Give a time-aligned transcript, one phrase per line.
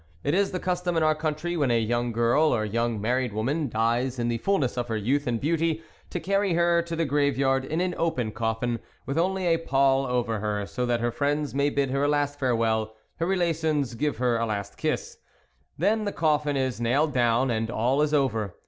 [0.23, 3.69] It is the custom in our country when a young girl, or young married woman,
[3.69, 7.05] dies in the full ness of her youth and beauty, to carry her to the
[7.05, 11.11] grave yard in an open coffin, with only a pall over her, so that her
[11.11, 15.19] friends may bid her a last farewell, her relations give her a last kiss.
[15.77, 18.55] Then the coffin is nailed down, and all is over.